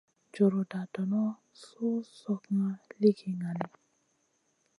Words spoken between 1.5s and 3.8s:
suh slokŋa ligi ŋali.